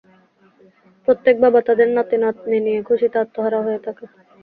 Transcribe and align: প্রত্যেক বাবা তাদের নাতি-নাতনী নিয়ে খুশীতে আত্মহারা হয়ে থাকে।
প্রত্যেক 1.07 1.35
বাবা 1.43 1.59
তাদের 1.67 1.87
নাতি-নাতনী 1.91 2.57
নিয়ে 2.65 2.81
খুশীতে 2.87 3.17
আত্মহারা 3.23 3.59
হয়ে 3.65 3.79
থাকে। 3.85 4.05